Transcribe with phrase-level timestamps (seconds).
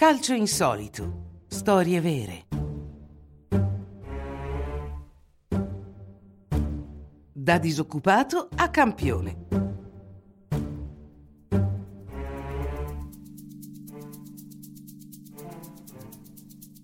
[0.00, 1.42] Calcio insolito.
[1.46, 2.46] Storie vere.
[7.30, 9.46] Da disoccupato a campione.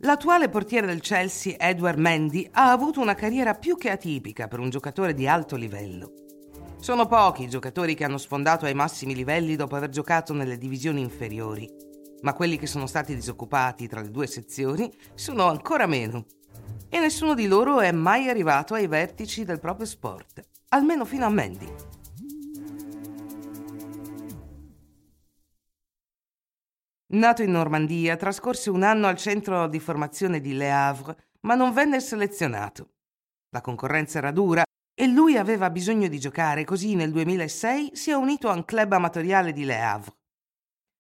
[0.01, 4.69] L'attuale portiere del Chelsea, Edward Mendy, ha avuto una carriera più che atipica per un
[4.69, 6.13] giocatore di alto livello.
[6.79, 11.01] Sono pochi i giocatori che hanno sfondato ai massimi livelli dopo aver giocato nelle divisioni
[11.01, 11.86] inferiori
[12.23, 16.27] ma quelli che sono stati disoccupati tra le due sezioni sono ancora meno.
[16.89, 21.31] E nessuno di loro è mai arrivato ai vertici del proprio sport, almeno fino a
[21.31, 21.75] Mandy.
[27.09, 31.73] Nato in Normandia, trascorse un anno al centro di formazione di Le Havre, ma non
[31.73, 32.95] venne selezionato.
[33.51, 38.15] La concorrenza era dura e lui aveva bisogno di giocare, così nel 2006 si è
[38.15, 40.15] unito a un club amatoriale di Le Havre.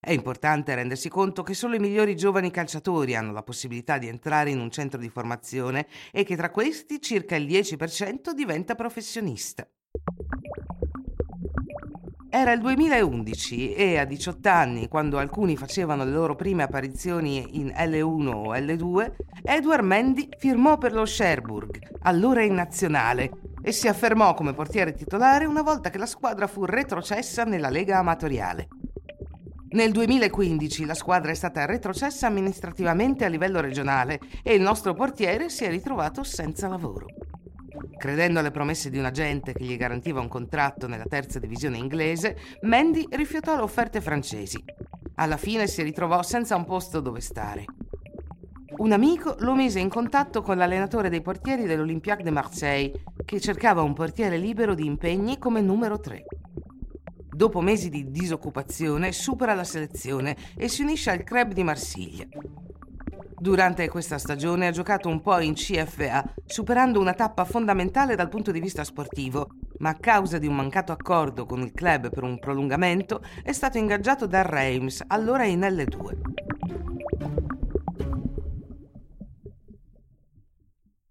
[0.06, 4.50] È importante rendersi conto che solo i migliori giovani calciatori hanno la possibilità di entrare
[4.50, 9.68] in un centro di formazione e che tra questi circa il 10% diventa professionista.
[12.30, 17.72] Era il 2011 e a 18 anni, quando alcuni facevano le loro prime apparizioni in
[17.76, 24.34] L1 o L2, Edward Mendy firmò per lo Cherbourg, allora in nazionale, e si affermò
[24.34, 28.68] come portiere titolare una volta che la squadra fu retrocessa nella Lega Amatoriale.
[29.76, 35.50] Nel 2015 la squadra è stata retrocessa amministrativamente a livello regionale e il nostro portiere
[35.50, 37.04] si è ritrovato senza lavoro.
[37.98, 42.38] Credendo alle promesse di un agente che gli garantiva un contratto nella terza divisione inglese,
[42.62, 44.64] Mandy rifiutò le offerte francesi.
[45.16, 47.66] Alla fine si ritrovò senza un posto dove stare.
[48.78, 53.82] Un amico lo mise in contatto con l'allenatore dei portieri dell'Olympique de Marseille, che cercava
[53.82, 56.24] un portiere libero di impegni come numero 3.
[57.36, 62.26] Dopo mesi di disoccupazione supera la selezione e si unisce al Club di Marsiglia.
[63.38, 68.52] Durante questa stagione ha giocato un po' in CFA, superando una tappa fondamentale dal punto
[68.52, 69.50] di vista sportivo,
[69.80, 73.76] ma a causa di un mancato accordo con il club per un prolungamento è stato
[73.76, 76.18] ingaggiato da Reims, allora in L2.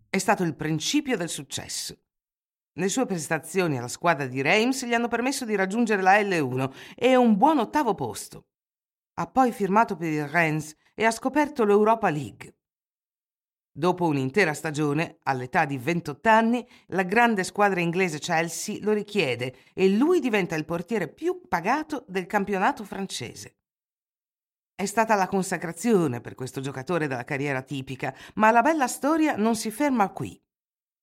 [0.09, 1.99] È stato il principio del successo.
[2.77, 7.15] Le sue prestazioni alla squadra di Reims gli hanno permesso di raggiungere la L1 e
[7.15, 8.47] un buon ottavo posto.
[9.13, 12.57] Ha poi firmato per il Rennes e ha scoperto l'Europa League.
[13.71, 19.89] Dopo un'intera stagione, all'età di 28 anni, la grande squadra inglese Chelsea lo richiede e
[19.89, 23.55] lui diventa il portiere più pagato del campionato francese.
[24.75, 29.55] È stata la consacrazione per questo giocatore della carriera tipica, ma la bella storia non
[29.55, 30.37] si ferma qui.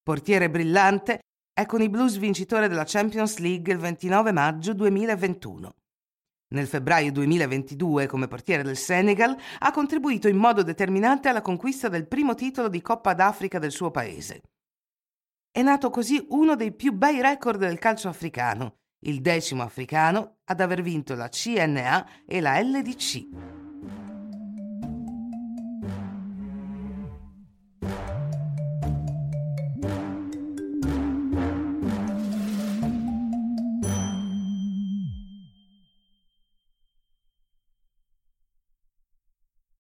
[0.03, 1.21] Portiere brillante,
[1.55, 5.75] è con i Blues vincitore della Champions League il 29 maggio 2021.
[6.53, 12.07] Nel febbraio 2022, come portiere del Senegal, ha contribuito in modo determinante alla conquista del
[12.07, 14.43] primo titolo di Coppa d'Africa del suo paese.
[15.51, 20.61] È nato così uno dei più bei record del calcio africano, il decimo africano ad
[20.61, 23.52] aver vinto la CNA e la LDC.